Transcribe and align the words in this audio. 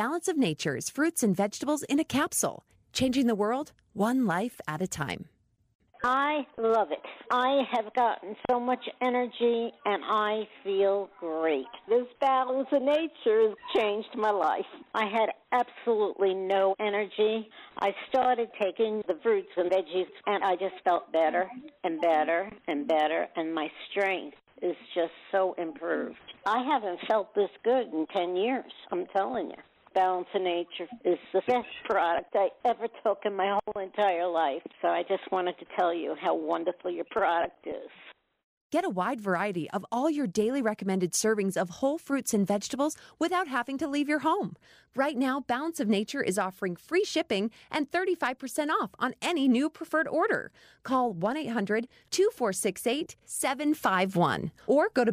Balance 0.00 0.28
of 0.28 0.38
Nature's 0.38 0.88
fruits 0.88 1.22
and 1.22 1.36
vegetables 1.36 1.82
in 1.82 2.00
a 2.00 2.04
capsule, 2.04 2.64
changing 2.90 3.26
the 3.26 3.34
world 3.34 3.72
one 3.92 4.24
life 4.24 4.58
at 4.66 4.80
a 4.80 4.86
time. 4.86 5.26
I 6.02 6.46
love 6.56 6.90
it. 6.90 7.04
I 7.30 7.64
have 7.70 7.92
gotten 7.92 8.34
so 8.50 8.58
much 8.58 8.82
energy 9.02 9.70
and 9.84 10.02
I 10.02 10.48
feel 10.64 11.10
great. 11.20 11.66
This 11.86 12.06
balance 12.18 12.68
of 12.72 12.80
nature 12.80 13.48
has 13.48 13.56
changed 13.76 14.08
my 14.16 14.30
life. 14.30 14.64
I 14.94 15.04
had 15.04 15.28
absolutely 15.52 16.32
no 16.32 16.74
energy. 16.80 17.50
I 17.78 17.94
started 18.08 18.48
taking 18.58 19.02
the 19.06 19.18
fruits 19.22 19.50
and 19.58 19.70
veggies 19.70 20.08
and 20.24 20.42
I 20.42 20.54
just 20.56 20.82
felt 20.82 21.12
better 21.12 21.46
and 21.84 22.00
better 22.00 22.50
and 22.68 22.88
better 22.88 23.26
and 23.36 23.54
my 23.54 23.70
strength 23.90 24.38
is 24.62 24.76
just 24.94 25.12
so 25.30 25.54
improved. 25.58 26.16
I 26.46 26.64
haven't 26.64 27.00
felt 27.06 27.34
this 27.34 27.50
good 27.62 27.92
in 27.92 28.06
10 28.16 28.36
years, 28.36 28.72
I'm 28.90 29.04
telling 29.14 29.48
you. 29.48 29.56
Balance 29.94 30.28
of 30.34 30.42
Nature 30.42 30.86
is 31.04 31.18
the 31.32 31.42
best 31.46 31.68
product 31.84 32.34
I 32.34 32.48
ever 32.64 32.86
took 33.04 33.20
in 33.24 33.34
my 33.34 33.58
whole 33.64 33.82
entire 33.82 34.26
life. 34.28 34.62
So 34.82 34.88
I 34.88 35.02
just 35.02 35.30
wanted 35.32 35.58
to 35.58 35.64
tell 35.78 35.92
you 35.92 36.14
how 36.20 36.34
wonderful 36.34 36.90
your 36.90 37.06
product 37.10 37.66
is. 37.66 37.90
Get 38.70 38.84
a 38.84 38.88
wide 38.88 39.20
variety 39.20 39.68
of 39.70 39.84
all 39.90 40.08
your 40.08 40.28
daily 40.28 40.62
recommended 40.62 41.12
servings 41.12 41.56
of 41.56 41.70
whole 41.70 41.98
fruits 41.98 42.32
and 42.32 42.46
vegetables 42.46 42.96
without 43.18 43.48
having 43.48 43.76
to 43.78 43.88
leave 43.88 44.08
your 44.08 44.20
home. 44.20 44.54
Right 44.94 45.16
now, 45.16 45.40
Balance 45.40 45.80
of 45.80 45.88
Nature 45.88 46.22
is 46.22 46.38
offering 46.38 46.76
free 46.76 47.04
shipping 47.04 47.50
and 47.68 47.90
35% 47.90 48.68
off 48.68 48.90
on 49.00 49.14
any 49.20 49.48
new 49.48 49.70
preferred 49.70 50.06
order. 50.06 50.52
Call 50.84 51.12
1 51.12 51.36
800 51.36 51.88
2468 52.12 53.16
751 53.24 54.52
or 54.68 54.88
go 54.94 55.04
to 55.04 55.12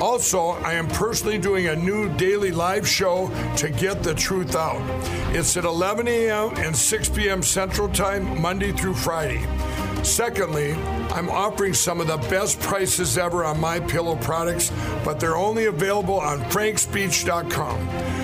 Also, 0.00 0.50
I 0.50 0.74
am 0.74 0.88
personally 0.88 1.38
doing 1.38 1.68
a 1.68 1.76
new 1.76 2.08
daily 2.16 2.50
live 2.50 2.86
show 2.86 3.30
to 3.56 3.70
get 3.70 4.02
the 4.02 4.14
truth 4.14 4.56
out. 4.56 4.82
It's 5.34 5.56
at 5.56 5.64
11 5.64 6.08
a.m. 6.08 6.54
and 6.56 6.76
6 6.76 7.08
p.m. 7.10 7.42
Central 7.42 7.88
Time, 7.88 8.40
Monday 8.40 8.72
through 8.72 8.94
Friday. 8.94 9.46
Secondly, 10.02 10.74
I'm 11.14 11.30
offering 11.30 11.72
some 11.72 12.00
of 12.00 12.06
the 12.08 12.18
best 12.28 12.60
prices 12.60 13.16
ever 13.16 13.44
on 13.44 13.58
my 13.58 13.80
pillow 13.80 14.16
products, 14.16 14.70
but 15.04 15.18
they're 15.18 15.36
only 15.36 15.66
available 15.66 16.20
on 16.20 16.40
frankspeech.com. 16.44 18.23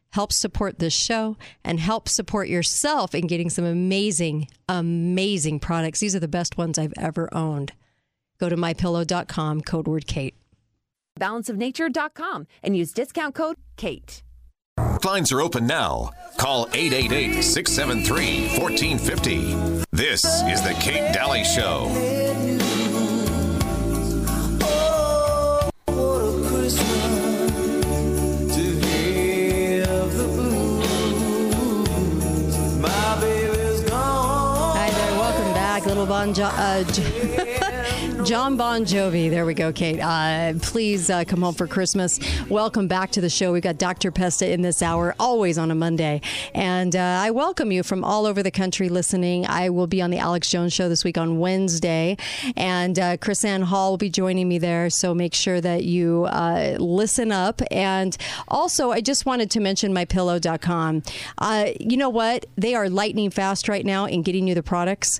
helps 0.11 0.35
support 0.35 0.79
this 0.79 0.93
show, 0.93 1.37
and 1.63 1.79
help 1.79 2.07
support 2.07 2.47
yourself 2.47 3.15
in 3.15 3.27
getting 3.27 3.49
some 3.49 3.65
amazing, 3.65 4.47
amazing 4.69 5.59
products. 5.59 5.99
These 5.99 6.15
are 6.15 6.19
the 6.19 6.27
best 6.27 6.57
ones 6.57 6.77
I've 6.77 6.93
ever 6.97 7.33
owned. 7.33 7.73
Go 8.39 8.49
to 8.49 8.55
mypillow.com, 8.55 9.61
code 9.61 9.87
word 9.87 10.07
Kate. 10.07 10.35
balanceofnature.com 11.19 12.47
and 12.63 12.75
use 12.75 12.91
discount 12.91 13.35
code 13.35 13.57
KATE. 13.77 14.23
Lines 15.03 15.31
are 15.31 15.41
open 15.41 15.67
now. 15.67 16.11
Call 16.37 16.67
888 16.73 17.41
673 17.41 18.59
1450. 18.59 19.83
This 19.91 20.23
is 20.23 20.61
The 20.61 20.75
Kate 20.79 21.13
Dalley 21.13 21.43
Show. 21.43 21.87
Bon 36.21 36.35
jo- 36.35 36.43
uh, 36.43 36.83
John 38.25 38.55
Bon 38.55 38.85
Jovi. 38.85 39.31
There 39.31 39.43
we 39.43 39.55
go, 39.55 39.73
Kate. 39.73 39.99
Uh, 39.99 40.53
please 40.61 41.09
uh, 41.09 41.23
come 41.23 41.41
home 41.41 41.55
for 41.55 41.65
Christmas. 41.65 42.19
Welcome 42.47 42.87
back 42.87 43.09
to 43.13 43.21
the 43.21 43.29
show. 43.29 43.51
We've 43.51 43.63
got 43.63 43.79
Dr. 43.79 44.11
Pesta 44.11 44.47
in 44.47 44.61
this 44.61 44.83
hour, 44.83 45.15
always 45.19 45.57
on 45.57 45.71
a 45.71 45.75
Monday. 45.75 46.21
And 46.53 46.95
uh, 46.95 46.99
I 47.23 47.31
welcome 47.31 47.71
you 47.71 47.81
from 47.81 48.03
all 48.03 48.27
over 48.27 48.43
the 48.43 48.51
country 48.51 48.87
listening. 48.87 49.47
I 49.47 49.69
will 49.69 49.87
be 49.87 49.99
on 49.99 50.11
the 50.11 50.19
Alex 50.19 50.47
Jones 50.47 50.73
Show 50.73 50.89
this 50.89 51.03
week 51.03 51.17
on 51.17 51.39
Wednesday. 51.39 52.17
And 52.55 52.99
uh, 52.99 53.17
Chris 53.17 53.43
Ann 53.43 53.63
Hall 53.63 53.89
will 53.89 53.97
be 53.97 54.11
joining 54.11 54.47
me 54.47 54.59
there. 54.59 54.91
So 54.91 55.15
make 55.15 55.33
sure 55.33 55.59
that 55.59 55.85
you 55.85 56.25
uh, 56.25 56.75
listen 56.77 57.31
up. 57.31 57.63
And 57.71 58.15
also, 58.47 58.91
I 58.91 59.01
just 59.01 59.25
wanted 59.25 59.49
to 59.49 59.59
mention 59.59 59.91
mypillow.com. 59.91 61.01
You 61.79 61.97
know 61.97 62.09
what? 62.09 62.45
They 62.57 62.75
are 62.75 62.89
lightning 62.91 63.31
fast 63.31 63.67
right 63.67 63.87
now 63.87 64.05
in 64.05 64.21
getting 64.21 64.47
you 64.47 64.53
the 64.53 64.61
products. 64.61 65.19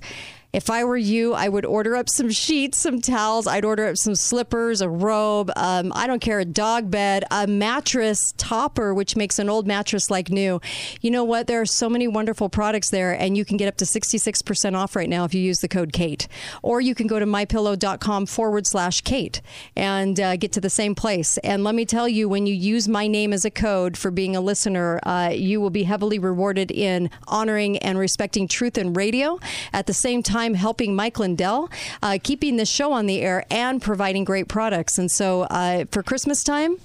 If 0.54 0.70
I 0.70 0.84
were 0.84 0.98
you, 0.98 1.34
I 1.34 1.48
would 1.48 1.66
order 1.66 1.96
up 1.96 2.10
some 2.10 2.30
sheets, 2.30 2.78
some 2.78 3.00
towels. 3.00 3.48
I'd 3.48 3.64
order 3.64 3.88
up 3.88 3.98
some 3.98 4.16
slippers, 4.16 4.82
a 4.82 4.90
robe. 4.90 5.50
Um, 5.56 5.94
I 5.96 6.08
don't 6.08 6.20
care, 6.20 6.40
a 6.40 6.46
dog 6.46 6.92
bed, 6.92 7.24
a 7.32 7.48
mattress 7.48 8.34
topper, 8.36 8.94
which 8.94 9.16
makes 9.16 9.40
an 9.40 9.50
old 9.50 9.66
mattress 9.66 10.12
like 10.12 10.30
new. 10.30 10.60
You 11.00 11.12
know 11.12 11.24
what? 11.24 11.48
There 11.48 11.62
are 11.62 11.66
so 11.66 11.90
many 11.90 12.06
wonderful 12.08 12.50
products 12.50 12.90
there, 12.90 13.14
and 13.14 13.38
you 13.38 13.46
can 13.46 13.56
get 13.56 13.70
up 13.70 13.78
to 13.78 13.86
66% 13.86 14.76
off 14.76 14.94
right 14.96 15.08
now 15.08 15.24
if 15.24 15.34
you 15.34 15.42
use 15.42 15.60
the 15.60 15.70
code 15.70 15.94
KATE. 15.94 16.28
Or 16.62 16.82
you 16.82 16.96
can 16.96 17.08
go 17.08 17.18
to 17.18 17.26
mypillow.com 17.26 18.26
forward 18.26 18.68
slash 18.68 19.00
Kate 19.02 19.42
and 19.78 20.20
uh, 20.20 20.36
get 20.36 20.52
to 20.54 20.62
the 20.62 20.70
same 20.70 20.96
place. 20.96 21.38
And 21.40 21.64
let 21.64 21.76
me 21.76 21.86
tell 21.86 22.10
you, 22.10 22.28
when 22.28 22.46
you 22.46 22.54
use 22.54 22.90
my 22.90 23.08
name 23.08 23.32
as 23.32 23.46
a 23.46 23.52
code 23.52 23.96
for 23.96 24.12
being 24.12 24.36
a 24.36 24.42
listener, 24.42 25.00
uh, 25.04 25.32
you 25.34 25.62
will 25.62 25.70
be 25.70 25.84
heavily 25.84 26.20
rewarded 26.20 26.72
in 26.72 27.10
honoring 27.28 27.78
and 27.78 27.98
respecting 27.98 28.50
truth 28.50 28.78
in 28.78 28.92
radio. 28.94 29.40
At 29.72 29.86
the 29.86 29.94
same 29.94 30.22
time, 30.22 30.41
helping 30.54 30.96
Mike 30.96 31.20
Lindell, 31.20 31.70
uh, 32.02 32.18
keeping 32.22 32.58
this 32.58 32.70
show 32.70 32.92
on 32.92 33.06
the 33.06 33.22
air 33.22 33.46
and 33.50 33.82
providing 33.82 34.24
great 34.24 34.48
products. 34.48 34.98
And 34.98 35.10
so 35.12 35.44
uh, 35.44 35.86
for 35.92 36.04
Christmas 36.04 36.44
time, 36.44 36.78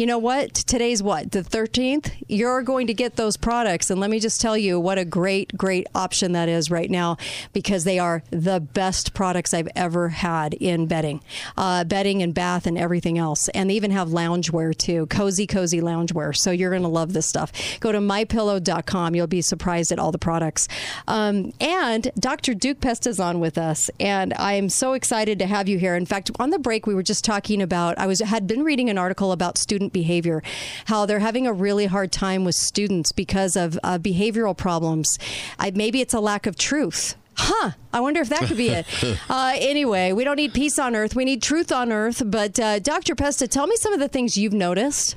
you 0.00 0.06
know 0.06 0.16
what? 0.16 0.54
Today's 0.54 1.02
what? 1.02 1.30
The 1.30 1.42
13th? 1.42 2.24
You're 2.26 2.62
going 2.62 2.86
to 2.86 2.94
get 2.94 3.16
those 3.16 3.36
products. 3.36 3.90
And 3.90 4.00
let 4.00 4.08
me 4.08 4.18
just 4.18 4.40
tell 4.40 4.56
you 4.56 4.80
what 4.80 4.96
a 4.96 5.04
great, 5.04 5.54
great 5.58 5.86
option 5.94 6.32
that 6.32 6.48
is 6.48 6.70
right 6.70 6.90
now 6.90 7.18
because 7.52 7.84
they 7.84 7.98
are 7.98 8.22
the 8.30 8.60
best 8.60 9.12
products 9.12 9.52
I've 9.52 9.68
ever 9.76 10.08
had 10.08 10.54
in 10.54 10.86
bedding, 10.86 11.20
uh, 11.58 11.84
bedding 11.84 12.22
and 12.22 12.32
bath 12.32 12.66
and 12.66 12.78
everything 12.78 13.18
else. 13.18 13.50
And 13.50 13.68
they 13.68 13.74
even 13.74 13.90
have 13.90 14.08
loungewear 14.08 14.74
too, 14.74 15.04
cozy, 15.08 15.46
cozy 15.46 15.82
loungewear. 15.82 16.34
So 16.34 16.50
you're 16.50 16.70
going 16.70 16.80
to 16.80 16.88
love 16.88 17.12
this 17.12 17.26
stuff. 17.26 17.52
Go 17.80 17.92
to 17.92 17.98
mypillow.com. 17.98 19.14
You'll 19.14 19.26
be 19.26 19.42
surprised 19.42 19.92
at 19.92 19.98
all 19.98 20.12
the 20.12 20.18
products. 20.18 20.66
Um, 21.08 21.52
and 21.60 22.10
Dr. 22.18 22.54
Duke 22.54 22.80
Pesta 22.80 23.10
is 23.10 23.20
on 23.20 23.38
with 23.38 23.58
us. 23.58 23.90
And 24.00 24.32
I 24.32 24.54
am 24.54 24.70
so 24.70 24.94
excited 24.94 25.38
to 25.40 25.46
have 25.46 25.68
you 25.68 25.78
here. 25.78 25.94
In 25.94 26.06
fact, 26.06 26.30
on 26.38 26.48
the 26.48 26.58
break, 26.58 26.86
we 26.86 26.94
were 26.94 27.02
just 27.02 27.22
talking 27.22 27.60
about, 27.60 27.98
I 27.98 28.06
was 28.06 28.20
had 28.20 28.46
been 28.46 28.64
reading 28.64 28.88
an 28.88 28.96
article 28.96 29.32
about 29.32 29.58
student 29.58 29.89
behavior, 29.92 30.42
how 30.86 31.06
they're 31.06 31.18
having 31.20 31.46
a 31.46 31.52
really 31.52 31.86
hard 31.86 32.12
time 32.12 32.44
with 32.44 32.54
students 32.54 33.12
because 33.12 33.56
of 33.56 33.78
uh, 33.82 33.98
behavioral 33.98 34.56
problems. 34.56 35.18
I, 35.58 35.70
maybe 35.70 36.00
it's 36.00 36.14
a 36.14 36.20
lack 36.20 36.46
of 36.46 36.56
truth. 36.56 37.16
Huh. 37.36 37.70
I 37.92 38.00
wonder 38.00 38.20
if 38.20 38.28
that 38.28 38.44
could 38.44 38.56
be 38.56 38.68
it. 38.68 38.86
uh, 39.30 39.54
anyway, 39.56 40.12
we 40.12 40.24
don't 40.24 40.36
need 40.36 40.52
peace 40.52 40.78
on 40.78 40.94
earth. 40.94 41.14
We 41.14 41.24
need 41.24 41.42
truth 41.42 41.72
on 41.72 41.90
earth. 41.90 42.22
But 42.24 42.60
uh, 42.60 42.78
Dr. 42.80 43.14
Pesta, 43.14 43.48
tell 43.48 43.66
me 43.66 43.76
some 43.76 43.92
of 43.92 44.00
the 44.00 44.08
things 44.08 44.36
you've 44.36 44.52
noticed. 44.52 45.16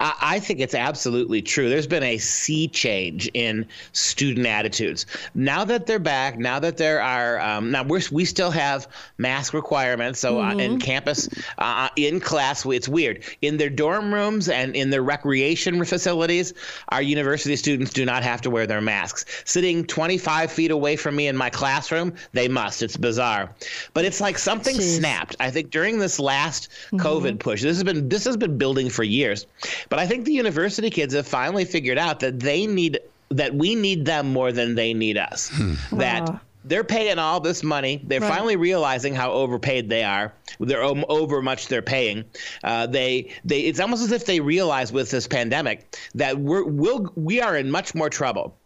I 0.00 0.40
think 0.40 0.60
it's 0.60 0.74
absolutely 0.74 1.42
true. 1.42 1.68
There's 1.68 1.86
been 1.86 2.02
a 2.02 2.18
sea 2.18 2.68
change 2.68 3.30
in 3.34 3.66
student 3.92 4.46
attitudes. 4.46 5.06
Now 5.34 5.64
that 5.64 5.86
they're 5.86 5.98
back, 5.98 6.38
now 6.38 6.58
that 6.58 6.76
there 6.76 7.00
are, 7.00 7.38
um, 7.40 7.70
now 7.70 7.84
we're, 7.84 8.00
we 8.10 8.24
still 8.24 8.50
have 8.50 8.88
mask 9.18 9.54
requirements. 9.54 10.18
So 10.18 10.36
mm-hmm. 10.36 10.58
uh, 10.58 10.62
in 10.62 10.80
campus, 10.80 11.28
uh, 11.58 11.88
in 11.96 12.20
class, 12.20 12.66
it's 12.66 12.88
weird. 12.88 13.22
In 13.42 13.56
their 13.58 13.70
dorm 13.70 14.12
rooms 14.12 14.48
and 14.48 14.74
in 14.74 14.90
their 14.90 15.02
recreation 15.02 15.84
facilities, 15.84 16.52
our 16.88 17.02
university 17.02 17.56
students 17.56 17.92
do 17.92 18.04
not 18.04 18.22
have 18.22 18.40
to 18.42 18.50
wear 18.50 18.66
their 18.66 18.80
masks. 18.80 19.24
Sitting 19.44 19.84
25 19.84 20.50
feet 20.50 20.70
away 20.70 20.96
from 20.96 21.16
me 21.16 21.28
in 21.28 21.36
my 21.36 21.50
classroom, 21.50 22.12
they 22.32 22.48
must. 22.48 22.82
It's 22.82 22.96
bizarre. 22.96 23.54
But 23.94 24.04
it's 24.04 24.20
like 24.20 24.38
something 24.38 24.76
Jeez. 24.76 24.98
snapped. 24.98 25.36
I 25.38 25.50
think 25.50 25.70
during 25.70 25.98
this 25.98 26.18
last 26.18 26.68
mm-hmm. 26.86 26.96
COVID 26.96 27.38
push, 27.38 27.62
this 27.62 27.76
has 27.76 27.84
been 27.84 28.08
this 28.08 28.24
has 28.24 28.36
been 28.36 28.58
building 28.58 28.88
for 28.88 29.04
years. 29.04 29.46
But 29.88 29.98
I 29.98 30.06
think 30.06 30.24
the 30.24 30.32
university 30.32 30.90
kids 30.90 31.14
have 31.14 31.26
finally 31.26 31.64
figured 31.64 31.98
out 31.98 32.20
that 32.20 32.40
they 32.40 32.66
need 32.66 32.98
that 33.30 33.54
we 33.54 33.74
need 33.74 34.04
them 34.04 34.32
more 34.32 34.50
than 34.52 34.74
they 34.74 34.92
need 34.92 35.16
us. 35.16 35.50
Hmm. 35.52 35.74
That 35.92 36.40
they're 36.64 36.84
paying 36.84 37.18
all 37.18 37.40
this 37.40 37.62
money. 37.62 38.00
They're 38.04 38.20
right. 38.20 38.28
finally 38.28 38.56
realizing 38.56 39.14
how 39.14 39.32
overpaid 39.32 39.88
they 39.88 40.04
are. 40.04 40.32
They're 40.58 40.82
over 40.82 41.40
much 41.40 41.68
they're 41.68 41.82
paying. 41.82 42.24
Uh, 42.62 42.86
they 42.86 43.32
they 43.44 43.60
it's 43.60 43.80
almost 43.80 44.02
as 44.02 44.12
if 44.12 44.26
they 44.26 44.40
realize 44.40 44.92
with 44.92 45.10
this 45.10 45.26
pandemic 45.26 45.96
that 46.14 46.38
we're 46.38 46.64
we'll, 46.64 47.12
we 47.16 47.40
are 47.40 47.56
in 47.56 47.70
much 47.70 47.94
more 47.94 48.10
trouble 48.10 48.56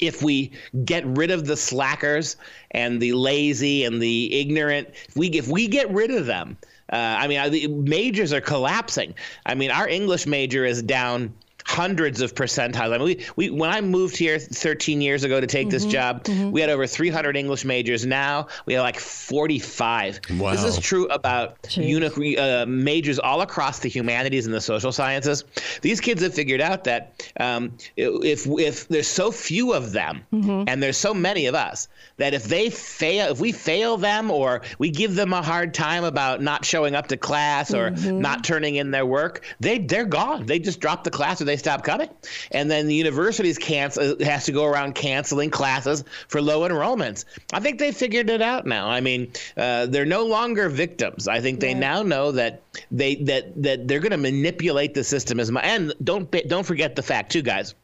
if 0.00 0.22
we 0.22 0.52
get 0.84 1.04
rid 1.06 1.30
of 1.30 1.46
the 1.46 1.56
slackers 1.56 2.36
and 2.70 3.00
the 3.00 3.12
lazy 3.12 3.84
and 3.84 4.00
the 4.00 4.38
ignorant. 4.38 4.88
If 5.08 5.16
we 5.16 5.28
if 5.28 5.48
we 5.48 5.66
get 5.66 5.90
rid 5.90 6.10
of 6.10 6.26
them, 6.26 6.56
uh, 6.92 6.96
I 6.96 7.26
mean, 7.26 7.50
the 7.50 7.66
majors 7.68 8.32
are 8.32 8.40
collapsing. 8.40 9.14
I 9.44 9.54
mean, 9.54 9.70
our 9.70 9.88
English 9.88 10.26
major 10.26 10.64
is 10.64 10.82
down 10.82 11.34
hundreds 11.66 12.20
of 12.20 12.32
percentiles. 12.32 12.94
I 12.94 12.98
mean, 12.98 13.02
we, 13.02 13.26
we 13.34 13.50
when 13.50 13.70
I 13.70 13.80
moved 13.80 14.16
here 14.16 14.38
13 14.38 15.00
years 15.00 15.24
ago 15.24 15.40
to 15.40 15.48
take 15.48 15.66
mm-hmm, 15.66 15.70
this 15.72 15.84
job, 15.84 16.22
mm-hmm. 16.22 16.52
we 16.52 16.60
had 16.60 16.70
over 16.70 16.86
300 16.86 17.36
English 17.36 17.64
majors. 17.64 18.06
Now 18.06 18.46
we 18.66 18.74
have 18.74 18.84
like 18.84 19.00
45. 19.00 20.20
Wow. 20.38 20.52
This 20.52 20.62
is 20.62 20.78
true 20.78 21.06
about 21.08 21.76
uni- 21.76 22.38
uh, 22.38 22.66
majors 22.66 23.18
all 23.18 23.40
across 23.40 23.80
the 23.80 23.88
humanities 23.88 24.46
and 24.46 24.54
the 24.54 24.60
social 24.60 24.92
sciences. 24.92 25.42
These 25.82 26.00
kids 26.00 26.22
have 26.22 26.34
figured 26.34 26.60
out 26.60 26.84
that 26.84 27.28
um, 27.40 27.76
if 27.96 28.46
if 28.46 28.86
there's 28.86 29.08
so 29.08 29.32
few 29.32 29.72
of 29.72 29.90
them 29.90 30.24
mm-hmm. 30.32 30.64
and 30.68 30.80
there's 30.80 30.96
so 30.96 31.12
many 31.12 31.46
of 31.46 31.56
us 31.56 31.88
that 32.18 32.32
if 32.32 32.44
they 32.44 32.70
fail, 32.70 33.32
if 33.32 33.40
we 33.40 33.50
fail 33.50 33.96
them 33.96 34.30
or 34.30 34.62
we 34.78 34.90
give 34.90 35.16
them 35.16 35.32
a 35.32 35.42
hard 35.42 35.74
time 35.74 36.04
about 36.04 36.40
not 36.40 36.64
showing 36.64 36.94
up 36.94 37.08
to 37.08 37.16
class 37.16 37.74
or 37.74 37.90
mm-hmm. 37.90 38.20
not 38.20 38.44
turning 38.44 38.76
in 38.76 38.92
their 38.92 39.04
work, 39.04 39.44
they 39.58 39.78
they're 39.78 40.04
gone. 40.04 40.46
They 40.46 40.60
just 40.60 40.78
drop 40.78 41.02
the 41.02 41.10
class 41.10 41.40
or 41.40 41.44
they 41.44 41.55
stop 41.56 41.84
coming. 41.84 42.08
And 42.50 42.70
then 42.70 42.86
the 42.86 42.94
universities 42.94 43.58
cancel 43.58 44.16
has 44.22 44.44
to 44.46 44.52
go 44.52 44.64
around 44.64 44.94
canceling 44.94 45.50
classes 45.50 46.04
for 46.28 46.40
low 46.40 46.68
enrollments. 46.68 47.24
I 47.52 47.60
think 47.60 47.78
they 47.78 47.92
figured 47.92 48.30
it 48.30 48.42
out 48.42 48.66
now. 48.66 48.88
I 48.88 49.00
mean, 49.00 49.32
uh, 49.56 49.86
they're 49.86 50.06
no 50.06 50.24
longer 50.24 50.68
victims. 50.68 51.28
I 51.28 51.40
think 51.40 51.60
they 51.60 51.74
now 51.74 52.02
know 52.02 52.32
that 52.32 52.62
they 52.90 53.16
that 53.16 53.62
that 53.62 53.88
they're 53.88 54.00
going 54.00 54.10
to 54.12 54.16
manipulate 54.16 54.94
the 54.94 55.04
system 55.04 55.40
as 55.40 55.50
much. 55.50 55.64
And 55.64 55.92
don't 56.02 56.30
don't 56.48 56.64
forget 56.64 56.96
the 56.96 57.02
fact 57.02 57.32
too, 57.32 57.42
guys 57.42 57.74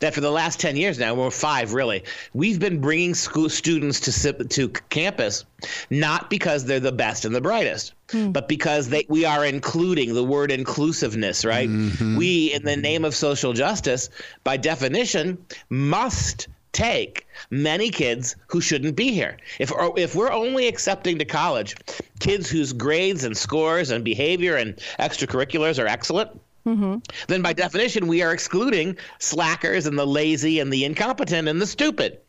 that 0.00 0.14
for 0.14 0.20
the 0.20 0.30
last 0.30 0.60
10 0.60 0.76
years 0.76 0.98
now, 0.98 1.14
we're 1.14 1.30
five 1.30 1.72
really, 1.72 2.04
we've 2.34 2.60
been 2.60 2.80
bringing 2.80 3.14
school 3.14 3.48
students 3.48 4.00
to, 4.00 4.32
to 4.44 4.68
campus 4.90 5.44
not 5.90 6.30
because 6.30 6.64
they're 6.64 6.80
the 6.80 6.92
best 6.92 7.24
and 7.24 7.34
the 7.34 7.40
brightest, 7.40 7.94
hmm. 8.10 8.30
but 8.30 8.48
because 8.48 8.88
they, 8.88 9.04
we 9.08 9.24
are 9.24 9.44
including 9.44 10.14
the 10.14 10.24
word 10.24 10.50
inclusiveness, 10.50 11.44
right? 11.44 11.68
Mm-hmm. 11.68 12.16
We, 12.16 12.52
in 12.52 12.64
the 12.64 12.76
name 12.76 13.04
of 13.04 13.14
social 13.14 13.52
justice, 13.52 14.10
by 14.44 14.56
definition, 14.56 15.38
must 15.68 16.48
take 16.72 17.26
many 17.50 17.90
kids 17.90 18.36
who 18.46 18.60
shouldn't 18.60 18.94
be 18.94 19.10
here. 19.12 19.36
If 19.58 19.72
if 19.96 20.14
we're 20.14 20.30
only 20.30 20.68
accepting 20.68 21.18
to 21.18 21.24
college 21.24 21.74
kids 22.20 22.50
whose 22.50 22.72
grades 22.72 23.24
and 23.24 23.36
scores 23.36 23.90
and 23.90 24.04
behavior 24.04 24.56
and 24.56 24.76
extracurriculars 24.98 25.82
are 25.82 25.86
excellent, 25.86 26.30
mm-hmm. 26.68 26.96
then 27.28 27.42
by 27.42 27.52
definition, 27.52 28.06
we 28.06 28.22
are 28.22 28.32
excluding 28.32 28.96
slackers 29.18 29.86
and 29.86 29.98
the 29.98 30.06
lazy 30.06 30.60
and 30.60 30.72
the 30.72 30.84
incompetent 30.84 31.48
and 31.48 31.60
the 31.60 31.66
stupid. 31.66 32.20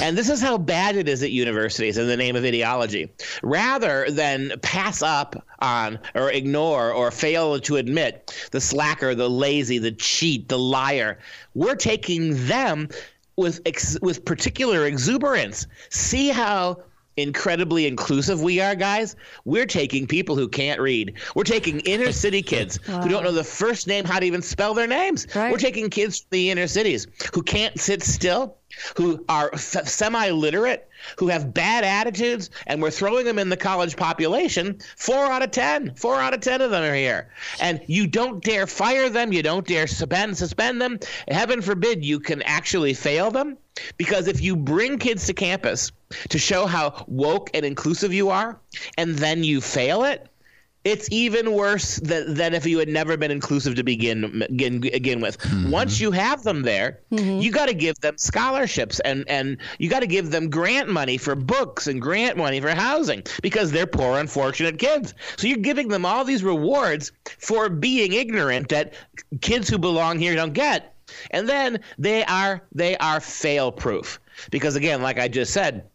And 0.00 0.16
this 0.16 0.28
is 0.28 0.40
how 0.40 0.58
bad 0.58 0.96
it 0.96 1.08
is 1.08 1.22
at 1.22 1.30
universities 1.30 1.98
in 1.98 2.06
the 2.06 2.16
name 2.16 2.36
of 2.36 2.44
ideology. 2.44 3.10
Rather 3.42 4.06
than 4.10 4.52
pass 4.62 5.02
up 5.02 5.44
on 5.60 5.98
or 6.14 6.30
ignore 6.30 6.92
or 6.92 7.10
fail 7.10 7.58
to 7.60 7.76
admit 7.76 8.48
the 8.52 8.60
slacker, 8.60 9.14
the 9.14 9.28
lazy, 9.28 9.78
the 9.78 9.92
cheat, 9.92 10.48
the 10.48 10.58
liar, 10.58 11.18
we're 11.54 11.74
taking 11.74 12.46
them 12.46 12.88
with 13.36 13.60
ex- 13.66 13.98
with 14.00 14.24
particular 14.24 14.86
exuberance. 14.86 15.66
See 15.90 16.28
how 16.28 16.82
incredibly 17.16 17.86
inclusive 17.86 18.42
we 18.42 18.60
are, 18.60 18.74
guys. 18.74 19.16
We're 19.44 19.66
taking 19.66 20.06
people 20.06 20.36
who 20.36 20.48
can't 20.48 20.80
read. 20.80 21.14
We're 21.34 21.44
taking 21.44 21.80
inner 21.80 22.12
city 22.12 22.42
kids 22.42 22.78
wow. 22.86 23.02
who 23.02 23.08
don't 23.08 23.24
know 23.24 23.32
the 23.32 23.44
first 23.44 23.86
name, 23.86 24.04
how 24.04 24.20
to 24.20 24.26
even 24.26 24.42
spell 24.42 24.74
their 24.74 24.86
names. 24.86 25.26
Right. 25.34 25.50
We're 25.50 25.58
taking 25.58 25.90
kids 25.90 26.20
from 26.20 26.28
the 26.30 26.50
inner 26.50 26.66
cities 26.66 27.06
who 27.32 27.42
can't 27.42 27.78
sit 27.78 28.02
still, 28.02 28.56
who 28.96 29.24
are 29.28 29.50
f- 29.52 29.88
semi 29.88 30.30
literate, 30.30 30.88
who 31.18 31.28
have 31.28 31.54
bad 31.54 31.84
attitudes, 31.84 32.50
and 32.66 32.82
we're 32.82 32.90
throwing 32.90 33.24
them 33.24 33.38
in 33.38 33.48
the 33.48 33.56
college 33.56 33.96
population. 33.96 34.78
Four 34.96 35.26
out 35.26 35.42
of 35.42 35.50
ten. 35.50 35.94
Four 35.94 36.20
out 36.20 36.34
of 36.34 36.40
ten 36.40 36.60
of 36.60 36.70
them 36.70 36.82
are 36.82 36.94
here. 36.94 37.30
And 37.60 37.80
you 37.86 38.06
don't 38.06 38.42
dare 38.42 38.66
fire 38.66 39.08
them. 39.08 39.32
You 39.32 39.42
don't 39.42 39.66
dare 39.66 39.86
suspend, 39.86 40.36
suspend 40.36 40.80
them. 40.80 40.98
Heaven 41.28 41.62
forbid 41.62 42.04
you 42.04 42.20
can 42.20 42.42
actually 42.42 42.94
fail 42.94 43.30
them. 43.30 43.58
Because 43.98 44.26
if 44.26 44.40
you 44.40 44.56
bring 44.56 44.98
kids 44.98 45.26
to 45.26 45.34
campus 45.34 45.92
to 46.30 46.38
show 46.38 46.66
how 46.66 47.04
woke 47.08 47.50
and 47.52 47.64
inclusive 47.64 48.12
you 48.12 48.30
are, 48.30 48.58
and 48.96 49.16
then 49.16 49.44
you 49.44 49.60
fail 49.60 50.04
it, 50.04 50.26
it's 50.86 51.08
even 51.10 51.52
worse 51.52 51.96
than, 51.96 52.34
than 52.34 52.54
if 52.54 52.64
you 52.64 52.78
had 52.78 52.88
never 52.88 53.16
been 53.16 53.32
inclusive 53.32 53.74
to 53.74 53.82
begin 53.82 54.44
begin, 54.50 54.80
begin 54.80 55.20
with. 55.20 55.36
Mm-hmm. 55.38 55.70
Once 55.72 55.98
you 56.00 56.12
have 56.12 56.44
them 56.44 56.62
there, 56.62 57.00
mm-hmm. 57.10 57.40
you 57.40 57.50
got 57.50 57.66
to 57.66 57.74
give 57.74 57.96
them 57.96 58.16
scholarships 58.16 59.00
and 59.00 59.24
and 59.28 59.58
you 59.78 59.90
got 59.90 60.00
to 60.00 60.06
give 60.06 60.30
them 60.30 60.48
grant 60.48 60.88
money 60.88 61.18
for 61.18 61.34
books 61.34 61.88
and 61.88 62.00
grant 62.00 62.36
money 62.36 62.60
for 62.60 62.70
housing 62.70 63.24
because 63.42 63.72
they're 63.72 63.88
poor, 63.88 64.18
unfortunate 64.18 64.78
kids. 64.78 65.12
So 65.36 65.48
you're 65.48 65.58
giving 65.58 65.88
them 65.88 66.06
all 66.06 66.24
these 66.24 66.44
rewards 66.44 67.10
for 67.38 67.68
being 67.68 68.12
ignorant 68.12 68.68
that 68.68 68.94
kids 69.40 69.68
who 69.68 69.78
belong 69.78 70.20
here 70.20 70.36
don't 70.36 70.52
get. 70.52 70.94
And 71.32 71.48
then 71.48 71.80
they 71.98 72.24
are 72.24 72.62
they 72.72 72.96
are 72.98 73.18
fail 73.18 73.72
proof 73.72 74.20
because 74.52 74.76
again, 74.76 75.02
like 75.02 75.18
I 75.18 75.26
just 75.26 75.52
said, 75.52 75.90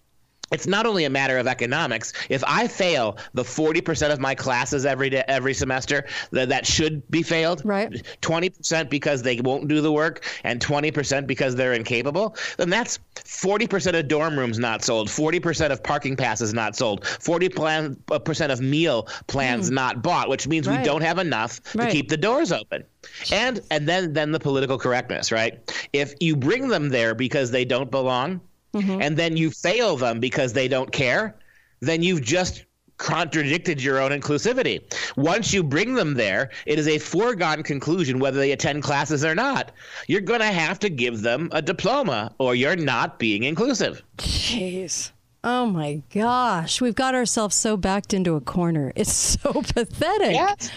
it's 0.51 0.68
not 0.68 0.86
only 0.86 1.06
a 1.06 1.09
matter 1.09 1.38
of 1.38 1.48
economics. 1.48 2.13
If 2.30 2.44
I 2.45 2.68
fail 2.68 3.18
the 3.33 3.44
40% 3.44 4.12
of 4.12 4.19
my 4.19 4.36
classes 4.36 4.86
every 4.86 5.09
day, 5.09 5.24
every 5.27 5.53
semester 5.53 6.06
that, 6.31 6.50
that 6.50 6.65
should 6.65 7.09
be 7.09 7.24
failed, 7.24 7.62
right. 7.63 7.92
20% 8.21 8.89
because 8.89 9.21
they 9.21 9.39
won't 9.42 9.68
do 9.68 9.81
the 9.81 9.92
work 9.92 10.25
and 10.44 10.59
20% 10.59 11.25
because 11.25 11.56
they're 11.56 11.74
incapable, 11.74 12.36
then 12.57 12.69
that's 12.69 13.00
40% 13.15 13.98
of 13.98 14.07
dorm 14.07 14.38
rooms 14.38 14.59
not 14.59 14.83
sold, 14.83 15.07
40% 15.07 15.71
of 15.71 15.81
parking 15.83 16.15
passes 16.15 16.53
not 16.53 16.75
sold, 16.75 17.03
40% 17.03 18.51
of 18.51 18.62
meal 18.62 19.08
plans 19.27 19.70
mm. 19.70 19.74
not 19.74 20.01
bought, 20.01 20.29
which 20.29 20.48
means 20.48 20.67
right. 20.67 20.79
we 20.79 20.86
don't 20.86 21.01
have 21.01 21.17
enough 21.17 21.62
right. 21.75 21.86
to 21.86 21.91
keep 21.91 22.10
the 22.10 22.17
doors 22.17 22.51
open. 22.51 22.84
And 23.31 23.62
and 23.72 23.88
then 23.88 24.13
then 24.13 24.31
the 24.31 24.39
political 24.39 24.77
correctness, 24.77 25.31
right? 25.31 25.60
If 25.91 26.13
you 26.20 26.36
bring 26.36 26.67
them 26.67 26.89
there 26.89 27.15
because 27.15 27.50
they 27.50 27.65
don't 27.65 27.89
belong, 27.89 28.41
mm-hmm. 28.74 29.01
and 29.01 29.18
then 29.18 29.38
you 29.38 29.51
fail 29.51 29.98
them 29.98 30.20
because 30.20 30.54
they 30.54 30.68
don't 30.68 30.92
care, 30.92 31.36
then 31.80 32.04
you've 32.04 32.22
just 32.22 32.66
contradicted 33.01 33.82
your 33.82 34.00
own 34.00 34.12
inclusivity. 34.12 34.80
Once 35.18 35.51
you 35.51 35.63
bring 35.63 35.96
them 35.96 36.13
there, 36.13 36.51
it 36.68 36.78
is 36.78 36.88
a 36.88 37.00
foregone 37.00 37.63
conclusion 37.63 38.20
whether 38.20 38.38
they 38.38 38.51
attend 38.51 38.84
classes 38.84 39.25
or 39.25 39.34
not. 39.34 39.72
You're 40.08 40.22
going 40.22 40.40
to 40.40 40.46
have 40.46 40.78
to 40.80 40.90
give 40.90 41.22
them 41.22 41.50
a 41.51 41.62
diploma 41.62 42.34
or 42.38 42.54
you're 42.54 42.75
not 42.75 43.18
being 43.18 43.44
inclusive. 43.44 44.04
Jeez. 44.18 45.12
Oh 45.44 45.66
my 45.66 46.04
gosh. 46.13 46.80
We've 46.80 46.94
got 46.94 47.16
ourselves 47.16 47.56
so 47.56 47.75
backed 47.75 48.13
into 48.13 48.36
a 48.36 48.42
corner. 48.42 48.94
It's 48.96 49.12
so 49.42 49.54
pathetic. 49.54 50.34
Yes. 50.34 50.70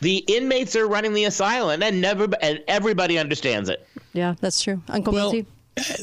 The 0.00 0.18
inmates 0.28 0.76
are 0.76 0.86
running 0.86 1.12
the 1.12 1.24
asylum 1.24 1.82
and 1.82 2.00
never 2.00 2.28
and 2.40 2.62
everybody 2.68 3.18
understands 3.18 3.68
it. 3.68 3.84
Yeah, 4.12 4.34
that's 4.40 4.60
true. 4.60 4.82
Uncle 4.88 5.12
well, 5.12 5.32
Milty? 5.32 5.48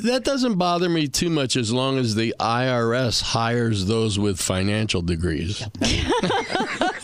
That 0.03 0.21
doesn't 0.23 0.55
bother 0.55 0.89
me 0.89 1.07
too 1.07 1.29
much 1.29 1.55
as 1.55 1.71
long 1.71 1.97
as 1.97 2.15
the 2.15 2.35
IRS 2.39 3.21
hires 3.21 3.85
those 3.85 4.17
with 4.19 4.39
financial 4.39 5.01
degrees. 5.01 5.65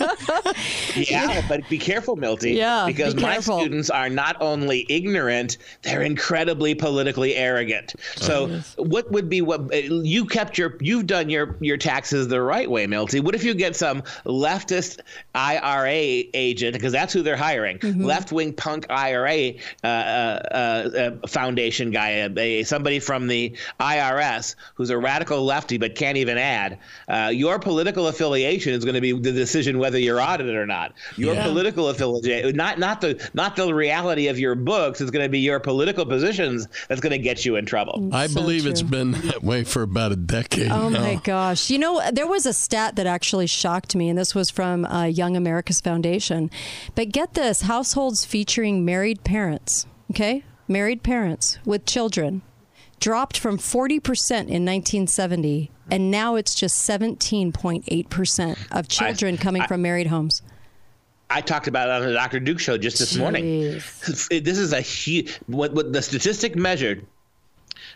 yeah, 0.95 1.41
but 1.47 1.67
be 1.69 1.77
careful, 1.77 2.15
Milty. 2.15 2.51
Yeah, 2.53 2.85
be 2.85 2.93
because 2.93 3.15
my 3.15 3.33
careful. 3.33 3.59
students 3.59 3.89
are 3.89 4.09
not 4.09 4.37
only 4.41 4.85
ignorant, 4.89 5.57
they're 5.81 6.01
incredibly 6.01 6.75
politically 6.75 7.35
arrogant. 7.35 7.95
So, 8.15 8.47
what 8.77 9.11
would 9.11 9.29
be 9.29 9.41
what 9.41 9.73
uh, 9.73 9.77
you 9.77 10.25
kept 10.25 10.57
your 10.57 10.77
you've 10.81 11.07
done 11.07 11.29
your 11.29 11.55
your 11.59 11.77
taxes 11.77 12.27
the 12.27 12.41
right 12.41 12.69
way, 12.69 12.87
Milty? 12.87 13.19
What 13.19 13.35
if 13.35 13.43
you 13.43 13.53
get 13.53 13.75
some 13.75 14.01
leftist 14.25 14.99
IRA 15.35 16.23
agent 16.33 16.73
because 16.73 16.91
that's 16.91 17.13
who 17.13 17.21
they're 17.21 17.35
hiring, 17.37 17.79
Mm-hmm. 17.79 18.03
left 18.03 18.31
wing 18.31 18.53
punk 18.53 18.85
IRA 18.89 19.53
uh, 19.83 19.87
uh, 19.87 19.89
uh, 21.21 21.27
foundation 21.27 21.91
guy, 21.91 22.21
uh, 22.21 22.29
a, 22.37 22.63
somebody 22.63 22.99
from 22.99 23.27
the 23.27 23.55
IRS 23.79 24.55
who's 24.75 24.89
a 24.89 24.97
radical 24.97 25.43
lefty 25.43 25.77
but 25.77 25.95
can't 25.95 26.17
even 26.17 26.37
add. 26.37 26.77
Uh, 27.07 27.31
your 27.33 27.59
political 27.59 28.07
affiliation 28.07 28.73
is 28.73 28.83
going 28.85 28.95
to 28.95 29.01
be 29.01 29.11
the 29.13 29.31
decision 29.31 29.79
whether 29.79 29.97
you're 29.97 30.10
audited 30.19 30.55
or 30.55 30.65
not. 30.65 30.93
Your 31.15 31.35
Yeah. 31.35 31.43
political 31.45 31.89
affiliation, 31.89 32.55
not 32.55 32.79
not 32.79 32.99
the 33.01 33.29
not 33.33 33.55
the 33.55 33.73
reality 33.73 34.27
of 34.27 34.39
your 34.39 34.55
books, 34.55 34.99
is 34.99 35.11
going 35.11 35.23
to 35.23 35.29
be 35.29 35.39
your 35.39 35.59
political 35.59 36.05
positions 36.05 36.67
that's 36.89 36.99
going 36.99 37.11
to 37.11 37.17
get 37.19 37.45
you 37.45 37.55
in 37.55 37.65
trouble. 37.65 38.09
I 38.11 38.27
So 38.27 38.33
believe 38.41 38.65
it's 38.65 38.81
been 38.81 39.11
that 39.11 39.43
way 39.43 39.63
for 39.63 39.83
about 39.83 40.11
a 40.11 40.15
decade. 40.15 40.71
Oh 40.71 40.89
now. 40.89 41.01
my 41.01 41.15
gosh. 41.15 41.69
You 41.69 41.79
know, 41.79 42.01
there 42.11 42.27
was 42.27 42.45
a 42.45 42.53
stat 42.53 42.95
that 42.95 43.05
actually 43.05 43.47
shocked 43.47 43.95
me, 43.95 44.09
and 44.09 44.17
this 44.17 44.33
was 44.35 44.49
from 44.49 44.85
uh, 44.85 45.03
Young 45.05 45.37
America's 45.37 45.79
Foundation. 45.79 46.49
But 46.95 47.09
get 47.11 47.35
this 47.35 47.61
households 47.61 48.25
featuring 48.25 48.83
married 48.83 49.23
parents, 49.23 49.85
okay? 50.09 50.43
Married 50.67 51.03
parents 51.03 51.59
with 51.65 51.85
children 51.85 52.41
dropped 53.01 53.37
from 53.37 53.57
40% 53.57 53.99
in 54.31 54.63
1970, 54.63 55.69
and 55.89 56.09
now 56.09 56.35
it's 56.35 56.55
just 56.55 56.87
17.8% 56.87 58.57
of 58.71 58.87
children 58.87 59.37
coming 59.37 59.63
I- 59.63 59.67
from 59.67 59.81
married 59.81 60.07
homes. 60.07 60.41
I 61.29 61.39
talked 61.41 61.67
about 61.67 61.87
it 61.87 61.91
on 61.91 62.07
the 62.07 62.13
Dr. 62.13 62.41
Duke 62.41 62.59
show 62.59 62.77
just 62.77 62.99
this 62.99 63.15
morning. 63.15 63.43
This 64.01 64.29
is 64.29 64.73
a 64.73 64.81
huge. 64.81 65.39
What, 65.47 65.73
what 65.73 65.93
the 65.93 66.01
statistic 66.01 66.57
measured. 66.57 67.05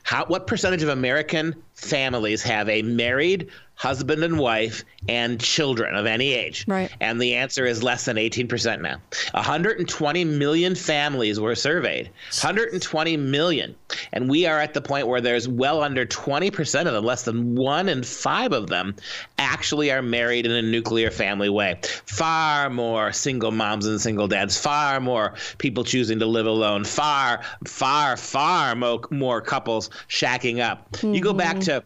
How 0.04 0.26
what 0.26 0.48
percentage 0.48 0.84
of 0.84 0.90
American 0.90 1.54
families 1.74 2.42
have 2.44 2.70
a 2.70 2.82
married 2.82 3.50
husband 3.76 4.24
and 4.24 4.40
wife 4.40 4.84
and 5.08 5.40
children 5.40 5.96
of 5.96 6.06
any 6.06 6.34
age? 6.34 6.66
Right. 6.68 6.92
And 7.00 7.22
the 7.22 7.36
answer 7.36 7.66
is 7.66 7.84
less 7.84 8.06
than 8.06 8.18
18% 8.18 8.82
now. 8.82 8.98
120 9.32 10.26
million 10.26 10.76
families 10.76 11.40
were 11.40 11.56
surveyed. 11.56 12.08
120 12.42 13.18
million. 13.18 13.76
And 14.14 14.30
we 14.30 14.46
are 14.46 14.60
at 14.60 14.74
the 14.74 14.82
point 14.82 15.08
where 15.08 15.22
there's 15.22 15.48
well 15.48 15.84
under 15.84 16.06
20% 16.06 16.80
of 16.86 16.94
them, 16.94 17.06
less 17.06 17.24
than 17.24 17.56
one 17.56 17.90
in 17.90 18.04
five 18.04 18.52
of 18.54 18.68
them, 18.68 18.96
actually 19.38 19.92
are 19.92 20.02
married 20.02 20.46
in 20.46 20.52
a 20.52 20.62
nuclear 20.62 21.12
family 21.12 21.50
way. 21.50 21.80
Far 22.06 22.70
more 22.70 23.12
single 23.12 23.52
moms 23.52 23.86
and 23.86 24.00
single 24.02 24.28
dads, 24.28 24.58
far 24.58 25.00
more 25.00 25.36
people 25.58 25.84
choosing 25.84 26.20
to 26.20 26.26
live 26.26 26.46
alone, 26.46 26.84
far, 26.84 27.42
far, 27.66 28.18
far 28.18 28.76
mo- 28.76 29.04
more 29.10 29.42
couples 29.42 29.90
shacking 30.08 30.60
up. 30.60 30.98
You 31.02 31.22
go 31.22 31.34
back 31.34 31.58
mm-hmm. 31.58 31.82
to 31.82 31.84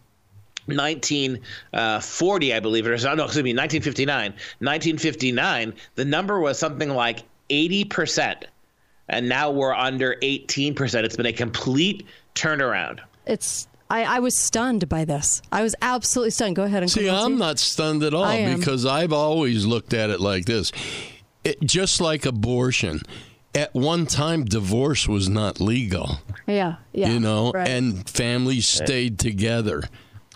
1940, 0.76 2.54
I 2.54 2.60
believe 2.60 2.88
it 2.88 2.94
is. 2.94 3.06
Oh, 3.06 3.14
no, 3.14 3.26
excuse 3.26 3.44
me, 3.44 3.54
1959. 3.54 4.32
1959, 4.60 5.74
the 5.96 6.06
number 6.06 6.40
was 6.40 6.58
something 6.60 6.90
like 6.90 7.24
80%. 7.50 8.44
And 9.10 9.28
now 9.28 9.50
we're 9.52 9.74
under 9.74 10.16
18%. 10.22 11.04
It's 11.04 11.16
been 11.16 11.26
a 11.26 11.34
complete 11.34 12.06
turnaround. 12.36 13.00
It's. 13.26 13.68
I, 13.92 14.04
I 14.04 14.20
was 14.20 14.38
stunned 14.38 14.88
by 14.88 15.04
this. 15.04 15.42
I 15.52 15.64
was 15.64 15.74
absolutely 15.82 16.30
stunned. 16.30 16.56
Go 16.56 16.64
ahead 16.64 16.84
and 16.84 16.92
See, 16.92 17.10
I'm 17.10 17.40
not 17.40 17.58
stunned 17.58 18.04
at 18.04 18.14
all 18.14 18.24
I 18.24 18.54
because 18.56 18.86
I've 18.86 19.12
always 19.12 19.66
looked 19.66 19.96
at 19.96 20.12
it 20.12 20.20
like 20.20 20.46
this. 20.46 20.72
It, 21.44 21.60
just 21.62 22.00
like 22.00 22.24
abortion, 22.28 23.02
at 23.56 23.74
one 23.74 24.06
time, 24.06 24.46
divorce 24.46 25.08
was 25.08 25.28
not 25.28 25.60
legal, 25.60 26.20
Yeah, 26.46 26.76
yeah. 26.94 27.10
you 27.10 27.20
know, 27.20 27.52
right. 27.52 27.68
and 27.68 28.08
families 28.08 28.68
stayed 28.68 29.18
together. 29.18 29.84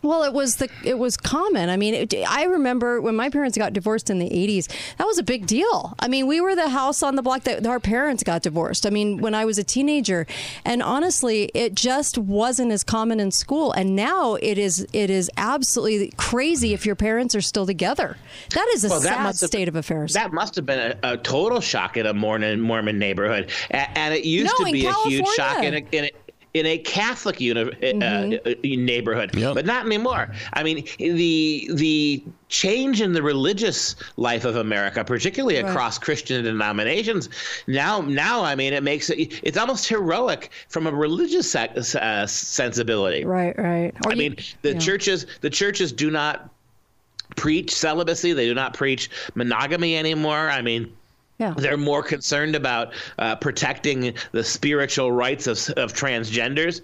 Well, 0.04 0.24
it 0.24 0.34
was 0.34 0.58
the 0.58 0.70
it 0.84 1.00
was 1.00 1.18
common. 1.18 1.70
I 1.70 1.78
mean, 1.78 1.94
it, 1.94 2.14
I 2.28 2.44
remember 2.44 3.02
when 3.02 3.16
my 3.16 3.30
parents 3.30 3.58
got 3.58 3.74
divorced 3.74 4.10
in 4.10 4.20
the 4.20 4.30
'80s. 4.30 4.68
That 4.98 5.08
was 5.08 5.18
a 5.18 5.24
big 5.24 5.48
deal. 5.48 5.96
I 6.00 6.08
mean, 6.08 6.28
we 6.28 6.42
were 6.42 6.56
the 6.56 6.70
house 6.70 7.02
on 7.02 7.16
the 7.16 7.22
block 7.22 7.44
that 7.44 7.66
our 7.66 7.80
parents 7.80 8.22
got 8.22 8.42
divorced. 8.44 8.86
I 8.86 8.90
mean, 8.90 9.20
when 9.20 9.34
I 9.34 9.46
was 9.46 9.58
a 9.58 9.64
teenager, 9.64 10.28
and 10.66 10.84
honestly, 10.84 11.50
it 11.54 11.74
just 11.74 12.18
wasn't 12.18 12.72
as 12.72 12.84
common 12.84 13.20
in 13.20 13.32
school. 13.32 13.72
And 13.72 13.96
now 13.96 14.36
it 14.36 14.58
is. 14.58 14.86
It 14.94 15.10
is 15.10 15.32
absolutely 15.38 16.12
crazy 16.18 16.74
if 16.74 16.86
your 16.86 16.96
parents 16.96 17.34
are 17.34 17.42
still 17.42 17.66
together. 17.66 18.18
That 18.54 18.68
is 18.74 18.84
a 18.84 18.90
Well, 18.90 19.02
sad 19.02 19.18
have- 19.18 19.36
state 19.36 19.68
of 19.70 19.76
affairs. 19.76 20.14
That 20.14 20.34
must 20.34 20.56
have 20.56 20.66
been 20.66 20.98
a, 21.04 21.14
a 21.14 21.18
total 21.18 21.62
shock 21.62 21.96
in 21.98 22.06
a 22.06 22.14
Mormon, 22.14 22.60
Mormon 22.62 23.00
neighborhood. 23.00 23.50
A- 23.72 23.98
and 23.98 24.14
it 24.14 24.26
used 24.26 24.54
No, 24.60 24.66
to 24.66 24.72
be 24.72 24.86
a 24.86 24.94
huge 25.06 25.28
shock 25.30 25.64
in 25.64 25.74
a, 25.76 25.78
in 25.92 26.06
a 26.06 26.12
in 26.54 26.66
a 26.68 26.78
Catholic 26.78 27.42
uni- 27.42 27.62
uh, 27.62 27.66
Mm-hmm. 27.74 28.48
uh, 28.48 28.54
neighborhood, 28.86 29.34
Yep. 29.36 29.56
but 29.56 29.66
not 29.66 29.86
anymore. 29.86 30.30
I 30.54 30.62
mean, 30.64 30.86
the 31.00 31.70
the 31.74 32.24
change 32.50 33.02
in 33.02 33.14
the 33.14 33.24
religious 33.24 33.96
life 34.18 34.46
of 34.46 34.56
America, 34.56 35.04
particularly 35.04 35.58
across 35.58 35.98
Christian 35.98 36.44
denominations, 36.44 37.30
now 37.68 38.02
now 38.02 38.44
I 38.44 38.54
mean, 38.56 38.74
it 38.74 38.84
makes 38.84 39.10
it 39.10 39.40
it's 39.42 39.58
almost 39.58 39.88
heroic 39.88 40.52
from 40.70 40.86
a 40.86 40.92
religious 40.92 41.50
sec- 41.50 41.76
uh, 41.76 42.28
sensibility. 42.28 43.26
right, 43.26 43.58
right. 43.58 43.92
Or 44.06 44.12
I 44.12 44.14
you- 44.14 44.18
mean, 44.20 44.36
the 44.62 44.74
yeah. 44.74 44.80
churches 44.80 45.26
the 45.42 45.50
churches 45.50 45.92
do 45.92 46.12
not 46.12 46.50
preach 47.36 47.72
celibacy. 47.74 48.34
They 48.34 48.46
do 48.46 48.54
not 48.54 48.76
preach 48.76 49.10
monogamy 49.34 49.98
anymore. 49.98 50.50
I 50.52 50.62
mean, 50.62 50.94
Yeah. 51.44 51.54
they're 51.58 51.78
more 51.78 52.04
concerned 52.04 52.56
about 52.56 52.94
uh, 53.20 53.36
protecting 53.36 54.14
the 54.32 54.44
spiritual 54.44 55.12
rights 55.12 55.46
of, 55.48 55.58
of 55.78 55.94
transgenders. 55.94 56.82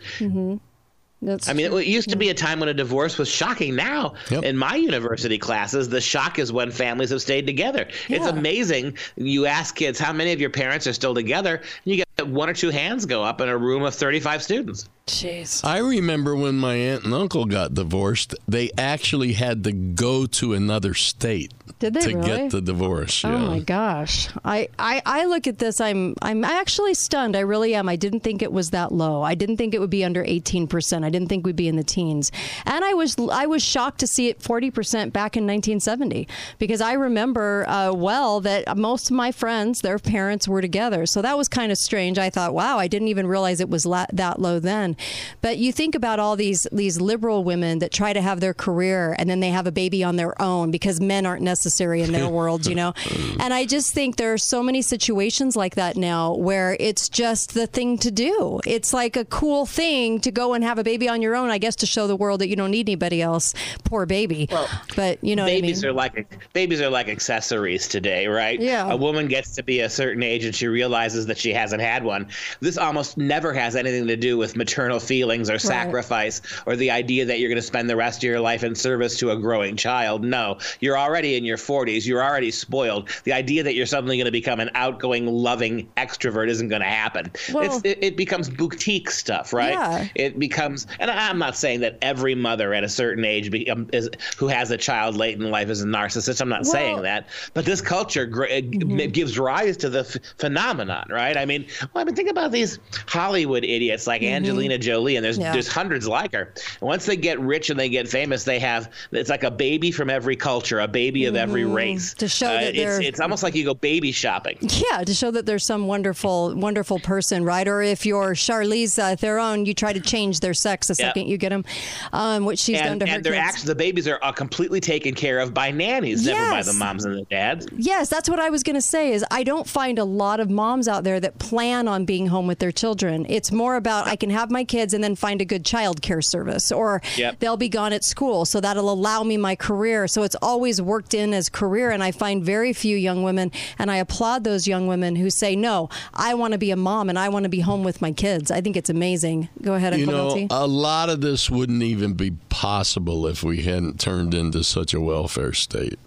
That's 1.21 1.49
I 1.49 1.53
mean, 1.53 1.67
true. 1.67 1.79
it 1.79 1.87
used 1.87 2.09
to 2.11 2.15
be 2.15 2.29
a 2.29 2.33
time 2.33 2.61
when 2.61 2.69
a 2.69 2.73
divorce 2.73 3.17
was 3.17 3.27
shocking. 3.27 3.75
Now, 3.75 4.13
Yep. 4.31 4.43
in 4.45 4.55
my 4.55 4.75
university 4.75 5.37
classes, 5.37 5.89
the 5.89 5.99
shock 5.99 6.39
is 6.39 6.49
when 6.53 6.71
families 6.71 7.09
have 7.09 7.21
stayed 7.21 7.45
together. 7.45 7.89
It's 8.07 8.25
amazing. 8.25 8.97
You 9.17 9.45
ask 9.45 9.75
kids 9.75 9.99
how 9.99 10.13
many 10.13 10.31
of 10.31 10.39
your 10.39 10.49
parents 10.49 10.87
are 10.87 10.93
still 10.93 11.13
together, 11.13 11.55
and 11.57 11.65
you 11.83 11.97
get 11.97 12.27
one 12.27 12.49
or 12.49 12.53
two 12.53 12.69
hands 12.69 13.05
go 13.05 13.21
up 13.21 13.41
in 13.41 13.49
a 13.49 13.57
room 13.57 13.83
of 13.83 13.93
35 13.95 14.41
students. 14.43 14.87
Jeez. 15.07 15.65
I 15.65 15.79
remember 15.79 16.37
when 16.37 16.55
my 16.55 16.75
aunt 16.75 17.03
and 17.03 17.13
uncle 17.13 17.43
got 17.45 17.73
divorced, 17.73 18.33
they 18.47 18.69
actually 18.77 19.33
had 19.33 19.65
to 19.65 19.73
go 19.73 20.25
to 20.25 20.53
another 20.53 20.93
state 20.93 21.51
Did 21.79 21.93
they 21.93 22.01
to 22.01 22.17
really? 22.17 22.27
get 22.27 22.51
the 22.51 22.61
divorce. 22.61 23.23
Oh 23.23 23.31
yeah. 23.31 23.37
my 23.47 23.59
gosh. 23.59 24.27
I, 24.43 24.67
I, 24.77 25.01
I 25.05 25.25
look 25.25 25.47
at 25.47 25.59
this, 25.59 25.79
I'm 25.79 26.13
I'm 26.21 26.43
actually 26.43 26.93
stunned. 26.93 27.35
I 27.37 27.41
really 27.41 27.73
am. 27.73 27.87
I 27.87 27.95
didn't 27.95 28.19
think 28.19 28.41
it 28.41 28.51
was 28.51 28.71
that 28.71 28.91
low. 28.91 29.21
I 29.21 29.33
didn't 29.33 29.57
think 29.57 29.73
it 29.73 29.79
would 29.79 29.89
be 29.89 30.03
under 30.03 30.23
18%. 30.23 31.03
I 31.05 31.09
didn't 31.09 31.29
think 31.29 31.45
we'd 31.45 31.55
be 31.55 31.69
in 31.69 31.77
the 31.77 31.83
teens. 31.83 32.31
And 32.65 32.83
I 32.83 32.93
was 32.93 33.15
I 33.31 33.45
was 33.45 33.63
shocked 33.63 33.99
to 33.99 34.07
see 34.07 34.27
it 34.27 34.39
40% 34.39 35.13
back 35.13 35.37
in 35.37 35.47
1970 35.47 36.27
because 36.57 36.81
I 36.81 36.93
remember 36.93 37.65
uh, 37.67 37.93
well 37.93 38.41
that 38.41 38.77
most 38.77 39.09
of 39.09 39.15
my 39.15 39.31
friends, 39.31 39.79
their 39.79 39.99
parents 39.99 40.47
were 40.47 40.61
together. 40.61 41.05
So 41.05 41.21
that 41.21 41.37
was 41.37 41.47
kind 41.47 41.71
of 41.71 41.77
strange. 41.77 42.17
I 42.19 42.29
thought, 42.29 42.53
wow, 42.53 42.77
I 42.77 42.87
didn't 42.87 43.07
even 43.07 43.25
realize 43.25 43.61
it 43.61 43.69
was 43.69 43.85
la- 43.85 44.05
that 44.11 44.41
low 44.41 44.59
then. 44.59 44.97
But 45.41 45.57
you 45.57 45.71
think 45.71 45.95
about 45.95 46.19
all 46.19 46.35
these 46.35 46.67
these 46.73 46.99
liberal 46.99 47.45
women 47.45 47.79
that 47.79 47.91
try 47.93 48.11
to 48.11 48.21
have 48.21 48.41
their 48.41 48.53
career 48.53 49.15
and 49.17 49.29
then 49.29 49.39
they 49.39 49.49
have 49.49 49.65
a 49.65 49.71
baby 49.71 50.03
on 50.03 50.17
their 50.17 50.39
own 50.41 50.71
because 50.71 50.99
men 50.99 51.25
aren't 51.25 51.41
necessary 51.69 52.01
in 52.01 52.11
their 52.11 52.27
world, 52.39 52.65
you 52.65 52.73
know. 52.73 52.93
And 53.39 53.53
I 53.53 53.65
just 53.65 53.93
think 53.93 54.15
there 54.15 54.33
are 54.33 54.37
so 54.39 54.63
many 54.63 54.81
situations 54.81 55.55
like 55.55 55.75
that 55.75 55.95
now 55.97 56.33
where 56.33 56.75
it's 56.79 57.07
just 57.09 57.53
the 57.53 57.67
thing 57.67 57.99
to 57.99 58.09
do. 58.09 58.59
It's 58.65 58.91
like 58.91 59.15
a 59.15 59.25
cool 59.25 59.67
thing 59.67 60.19
to 60.21 60.31
go 60.31 60.53
and 60.55 60.63
have 60.63 60.79
a 60.79 60.83
baby 60.83 61.07
on 61.07 61.21
your 61.21 61.35
own, 61.35 61.49
I 61.49 61.59
guess 61.59 61.75
to 61.77 61.85
show 61.85 62.07
the 62.07 62.15
world 62.15 62.41
that 62.41 62.47
you 62.47 62.55
don't 62.55 62.71
need 62.71 62.89
anybody 62.89 63.21
else. 63.21 63.53
Poor 63.83 64.07
baby. 64.07 64.49
but 64.95 65.23
you 65.23 65.35
know 65.35 65.45
babies 65.45 65.83
what 65.83 66.01
I 66.01 66.15
mean? 66.15 66.25
are 66.25 66.25
like 66.25 66.53
babies 66.53 66.81
are 66.81 66.89
like 66.89 67.07
accessories 67.07 67.87
today, 67.87 68.25
right? 68.27 68.59
Yeah. 68.59 68.91
A 68.91 68.97
woman 68.97 69.27
gets 69.27 69.55
to 69.55 69.63
be 69.63 69.81
a 69.81 69.89
certain 69.89 70.23
age 70.23 70.45
and 70.45 70.55
she 70.55 70.67
realizes 70.67 71.27
that 71.27 71.37
she 71.37 71.53
hasn't 71.53 71.81
had 71.83 72.03
one. 72.03 72.29
This 72.61 72.77
almost 72.77 73.17
never 73.17 73.53
has 73.53 73.75
anything 73.75 74.07
to 74.07 74.17
do 74.17 74.37
with 74.37 74.55
maternal 74.55 74.99
feelings 74.99 75.49
or 75.51 75.59
sacrifice 75.59 76.41
or 76.65 76.75
the 76.75 76.89
idea 76.89 77.25
that 77.25 77.39
you're 77.39 77.49
going 77.49 77.61
to 77.61 77.67
spend 77.67 77.89
the 77.89 77.95
rest 77.95 78.19
of 78.19 78.23
your 78.23 78.39
life 78.39 78.63
in 78.63 78.73
service 78.73 79.19
to 79.19 79.29
a 79.31 79.37
growing 79.37 79.75
child. 79.75 80.23
No, 80.23 80.57
you're 80.79 80.97
already 80.97 81.35
in 81.35 81.45
your 81.45 81.57
40s. 81.59 82.05
You're 82.05 82.23
already 82.23 82.51
spoiled. 82.51 83.09
The 83.23 83.33
idea 83.33 83.63
that 83.63 83.75
you're 83.75 83.85
suddenly 83.85 84.17
going 84.17 84.25
to 84.25 84.31
become 84.31 84.59
an 84.59 84.69
outgoing, 84.75 85.27
loving 85.27 85.89
extrovert 85.97 86.49
isn't 86.49 86.69
going 86.69 86.81
to 86.81 86.87
happen. 86.87 87.31
Well- 87.53 87.63
it's, 87.63 87.85
it, 87.85 88.03
it 88.03 88.17
becomes 88.17 88.49
boutique 88.49 89.11
stuff, 89.11 89.53
right? 89.53 89.73
Yeah. 89.73 90.07
It 90.15 90.39
becomes, 90.39 90.87
and 90.99 91.11
I'm 91.11 91.37
not 91.37 91.55
saying 91.55 91.81
that 91.81 91.97
every 92.01 92.35
mother 92.35 92.73
at 92.73 92.83
a 92.83 92.89
certain 92.89 93.25
age 93.25 93.51
be, 93.51 93.69
um, 93.69 93.89
is, 93.93 94.09
who 94.37 94.47
has 94.47 94.71
a 94.71 94.77
child 94.77 95.15
late 95.15 95.37
in 95.37 95.51
life 95.51 95.69
is 95.69 95.81
a 95.81 95.85
narcissist. 95.87 96.41
I'm 96.41 96.49
not 96.49 96.63
Well- 96.63 96.71
saying 96.71 97.01
that, 97.03 97.27
but 97.53 97.65
this 97.65 97.81
culture 97.81 98.25
gr- 98.25 98.45
g- 98.45 98.61
mm-hmm. 98.61 99.11
gives 99.11 99.37
rise 99.37 99.77
to 99.77 99.89
the 99.89 99.99
f- 99.99 100.17
phenomenon, 100.37 101.07
right? 101.09 101.37
I 101.37 101.45
mean, 101.45 101.65
well, 101.93 102.01
I 102.01 102.05
mean, 102.05 102.15
think 102.15 102.29
about 102.29 102.51
these 102.51 102.79
Hollywood 103.07 103.63
idiots 103.63 104.07
like 104.07 104.21
mm-hmm. 104.21 104.35
Angelina 104.35 104.77
Jolie, 104.77 105.15
and 105.15 105.25
there's 105.25 105.37
Yeah. 105.37 105.53
there's 105.53 105.67
hundreds 105.67 106.07
like 106.07 106.33
her. 106.33 106.53
Once 106.81 107.05
they 107.05 107.17
get 107.17 107.39
rich 107.39 107.69
and 107.69 107.79
they 107.79 107.89
get 107.89 108.07
famous, 108.07 108.43
they 108.43 108.59
have 108.59 108.91
it's 109.11 109.29
like 109.29 109.43
a 109.43 109.51
baby 109.51 109.91
from 109.91 110.09
every 110.09 110.35
culture, 110.35 110.79
a 110.79 110.87
baby 110.87 111.25
of 111.25 111.33
mm-hmm. 111.33 111.41
Every 111.49 111.61
every 111.63 111.73
race 111.73 112.13
to 112.13 112.27
show 112.27 112.45
that 112.47 112.75
it's, 112.75 112.77
they're- 112.77 113.01
it's 113.01 113.19
almost 113.19 113.41
like 113.43 113.55
you 113.55 113.65
go 113.65 113.73
baby 113.73 114.11
shopping. 114.11 114.57
Yeah, 114.61 115.03
to 115.03 115.13
show 115.13 115.31
that 115.31 115.45
there's 115.45 115.65
some 115.65 115.87
wonderful, 115.87 116.55
wonderful 116.55 116.99
person, 116.99 117.43
right? 117.43 117.67
Or 117.67 117.81
if 117.81 118.05
you're 118.05 118.33
Charlize 118.33 118.97
uh, 118.99 119.15
Theron, 119.15 119.65
you 119.65 119.73
try 119.73 119.91
to 119.93 119.99
change 119.99 120.39
their 120.41 120.53
sex 120.53 120.87
the 120.87 120.95
Yeah. 120.99 121.07
second 121.07 121.27
you 121.27 121.37
get 121.37 121.49
them, 121.49 121.65
um, 122.13 122.45
which 122.45 122.59
she's 122.59 122.77
done 122.79 122.93
And, 122.93 123.01
to 123.01 123.07
her 123.07 123.15
and 123.15 123.23
they're 123.23 123.33
kids. 123.33 123.45
actually 123.47 123.67
the 123.67 123.75
babies 123.75 124.07
are 124.07 124.19
uh, 124.21 124.31
completely 124.31 124.79
taken 124.79 125.13
care 125.15 125.39
of 125.39 125.53
by 125.53 125.71
nannies, 125.71 126.25
never 126.25 126.51
by 126.51 126.61
the 126.61 126.73
moms 126.73 127.03
and 127.05 127.15
the 127.15 127.23
dads. 127.23 127.67
Yes, 127.75 128.09
that's 128.09 128.29
what 128.29 128.39
I 128.39 128.49
was 128.49 128.63
going 128.63 128.75
to 128.75 128.81
say. 128.81 129.11
Is 129.11 129.25
I 129.31 129.43
don't 129.43 129.67
find 129.67 129.97
a 129.99 130.05
lot 130.05 130.39
of 130.39 130.49
moms 130.49 130.87
out 130.87 131.03
there 131.03 131.19
that 131.19 131.39
plan 131.39 131.87
on 131.87 132.05
being 132.05 132.27
home 132.27 132.45
with 132.47 132.59
their 132.59 132.71
children. 132.71 133.25
It's 133.27 133.51
more 133.51 133.75
about 133.75 134.07
I 134.07 134.15
can 134.15 134.29
have 134.29 134.51
my 134.51 134.63
kids 134.63 134.93
and 134.93 135.03
then 135.03 135.15
find 135.15 135.41
a 135.41 135.45
good 135.45 135.65
child 135.65 136.01
care 136.01 136.21
service, 136.21 136.71
or 136.71 137.01
Yep. 137.17 137.39
they'll 137.39 137.57
be 137.57 137.69
gone 137.69 137.91
at 137.93 138.03
school, 138.03 138.45
so 138.45 138.61
that'll 138.61 138.91
allow 138.91 139.23
me 139.23 139.35
my 139.37 139.55
career. 139.55 140.07
So 140.07 140.23
it's 140.23 140.35
always 140.41 140.81
worked 140.81 141.13
in 141.13 141.33
as 141.39 141.49
career, 141.49 141.89
and 141.89 142.03
I 142.03 142.11
find 142.11 142.43
very 142.43 142.73
few 142.73 142.95
young 142.95 143.23
women, 143.23 143.51
and 143.79 143.89
I 143.89 143.97
applaud 143.97 144.43
those 144.43 144.67
young 144.67 144.85
women 144.85 145.15
who 145.15 145.29
say, 145.31 145.55
"No, 145.55 145.89
I 146.13 146.35
want 146.35 146.51
to 146.51 146.59
be 146.59 146.69
a 146.71 146.75
mom 146.75 147.09
and 147.09 147.17
I 147.17 147.29
want 147.29 147.43
to 147.45 147.49
be 147.49 147.61
home 147.61 147.83
with 147.83 148.01
my 148.01 148.11
kids." 148.11 148.51
I 148.51 148.61
think 148.61 148.77
it's 148.77 148.89
amazing. 148.91 149.49
Go 149.61 149.73
ahead, 149.73 149.97
You 149.97 150.05
know, 150.05 150.25
Milty. 150.27 150.47
a 150.51 150.67
lot 150.67 151.09
of 151.09 151.21
this 151.21 151.49
wouldn't 151.49 151.81
even 151.81 152.13
be 152.13 152.31
possible 152.49 153.25
if 153.25 153.41
we 153.43 153.63
hadn't 153.63 153.99
turned 153.99 154.33
into 154.33 154.63
such 154.63 154.93
a 154.93 154.99
welfare 155.01 155.53
state. 155.53 155.97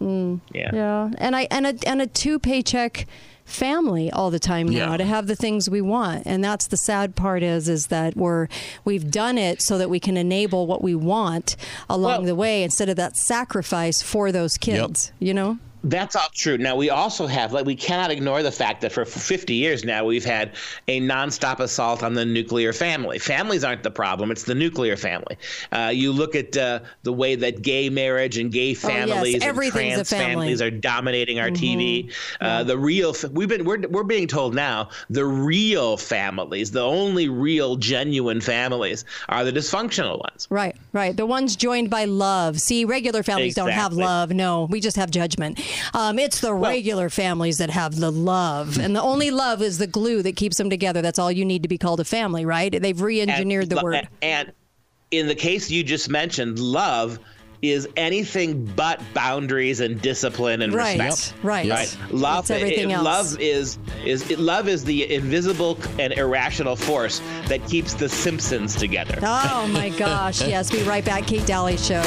Mm. 0.00 0.40
Yeah. 0.54 0.70
Yeah, 0.72 1.10
and 1.18 1.34
I 1.34 1.48
and 1.50 1.66
a 1.66 1.74
and 1.86 2.00
a 2.00 2.06
two 2.06 2.38
paycheck 2.38 3.06
family 3.48 4.10
all 4.10 4.30
the 4.30 4.38
time 4.38 4.68
now 4.68 4.90
Yeah. 4.92 4.96
to 4.98 5.04
have 5.04 5.26
the 5.26 5.34
things 5.36 5.68
we 5.70 5.80
want. 5.80 6.22
And 6.26 6.44
that's 6.44 6.66
the 6.68 6.76
sad 6.76 7.16
part 7.16 7.42
is 7.42 7.68
is 7.68 7.86
that 7.88 8.16
we're 8.16 8.48
we've 8.84 9.10
done 9.10 9.38
it 9.38 9.62
so 9.62 9.78
that 9.78 9.88
we 9.90 9.98
can 10.00 10.16
enable 10.16 10.66
what 10.66 10.82
we 10.82 10.94
want 10.94 11.56
along 11.88 12.18
Well- 12.18 12.22
the 12.22 12.34
way 12.34 12.62
instead 12.62 12.88
of 12.88 12.96
that 12.96 13.16
sacrifice 13.16 14.02
for 14.02 14.30
those 14.32 14.56
kids 14.58 15.12
you 15.18 15.32
know 15.34 15.58
That's 15.84 16.16
all 16.16 16.28
true. 16.34 16.58
Now 16.58 16.74
we 16.76 16.90
also 16.90 17.26
have 17.26 17.52
like 17.52 17.64
we 17.64 17.76
cannot 17.76 18.10
ignore 18.10 18.42
the 18.42 18.50
fact 18.50 18.80
that 18.80 18.92
for 18.92 19.04
50 19.04 19.54
years 19.54 19.84
now 19.84 20.04
we've 20.04 20.24
had 20.24 20.52
a 20.88 21.00
nonstop 21.00 21.60
assault 21.60 22.02
on 22.02 22.14
the 22.14 22.24
nuclear 22.24 22.72
family. 22.72 23.18
Families 23.18 23.62
aren't 23.64 23.82
the 23.84 23.90
problem; 23.90 24.30
it's 24.30 24.44
the 24.44 24.54
nuclear 24.54 24.96
family. 24.96 25.36
Uh, 25.72 25.90
you 25.94 26.10
look 26.12 26.34
at 26.34 26.56
uh, 26.56 26.80
the 27.04 27.12
way 27.12 27.36
that 27.36 27.62
gay 27.62 27.88
marriage 27.90 28.38
and 28.38 28.50
gay 28.52 28.68
Oh, 28.68 28.70
yes, 28.70 28.80
families 28.80 29.34
and 29.34 29.42
trans 29.42 29.70
family. 29.72 29.94
Mm-hmm. 30.02 30.14
families 30.40 30.62
are 30.62 30.70
dominating 30.70 31.38
our 31.40 31.50
TV. 31.50 32.12
Uh, 32.40 32.64
The 32.64 32.76
real 32.76 33.14
we've 33.32 33.48
been 33.48 33.64
we're 33.64 33.86
we're 33.88 34.02
being 34.02 34.26
told 34.26 34.54
now 34.54 34.88
the 35.10 35.24
real 35.24 35.96
families, 35.96 36.70
the 36.72 36.82
only 36.82 37.28
real 37.28 37.76
genuine 37.76 38.40
families, 38.40 39.04
are 39.28 39.44
the 39.44 39.52
dysfunctional 39.52 40.18
ones. 40.20 40.46
right 40.50 40.76
right 40.92 41.16
the 41.16 41.26
ones 41.26 41.56
joined 41.56 41.88
by 41.90 42.04
love 42.04 42.58
see 42.60 42.84
regular 42.84 43.22
families 43.22 43.54
don't 43.54 43.70
have 43.70 43.92
love 43.92 44.30
no 44.32 44.64
we 44.70 44.80
just 44.80 44.96
have 44.96 45.10
judgment 45.10 45.58
um, 45.94 46.18
it's 46.18 46.40
the 46.40 46.52
regular 46.54 47.08
families 47.08 47.58
that 47.58 47.70
have 47.70 47.96
the 47.96 48.10
love 48.10 48.78
and 48.78 48.94
the 48.94 49.02
only 49.02 49.30
love 49.30 49.62
is 49.62 49.78
the 49.78 49.86
glue 49.86 50.22
that 50.22 50.36
keeps 50.36 50.56
them 50.56 50.70
together 50.70 51.02
that's 51.02 51.18
all 51.18 51.30
you 51.32 51.44
need 51.44 51.62
to 51.62 51.68
be 51.68 51.78
called 51.78 52.00
a 52.00 52.04
family 52.04 52.44
right 52.44 52.80
they've 52.80 53.00
re-engineered 53.00 53.68
the 53.70 53.76
lo- 53.76 53.82
word 53.82 54.08
And 54.22 54.52
in 55.10 55.26
the 55.26 55.34
case 55.34 55.70
you 55.70 55.82
just 55.84 56.08
mentioned, 56.10 56.58
love 56.58 57.18
is 57.60 57.88
anything 57.96 58.64
but 58.76 59.02
boundaries 59.14 59.80
and 59.80 60.00
discipline 60.00 60.62
and 60.62 60.72
Right, 60.72 61.00
respect. 61.00 61.34
right. 61.42 61.66
Yep. 61.66 61.76
Right. 61.76 61.96
Love. 62.12 62.44
It's 62.44 62.50
everything 62.52 62.90
it- 62.90 62.94
else. 62.94 63.04
Love 63.04 63.40
is 63.40 63.78
is 64.04 64.30
it, 64.30 64.38
love 64.38 64.68
is 64.68 64.84
the 64.84 65.12
invisible 65.12 65.76
and 65.98 66.12
irrational 66.12 66.76
force 66.76 67.20
that 67.48 67.66
keeps 67.66 67.94
the 67.94 68.08
Simpsons 68.08 68.76
together. 68.76 69.18
Oh 69.22 69.66
my 69.72 69.88
gosh. 69.88 70.40
Yes, 70.46 70.70
be 70.70 70.82
right 70.84 71.04
back. 71.04 71.26
Kate 71.26 71.44
Dalley 71.46 71.76
Show. 71.78 72.04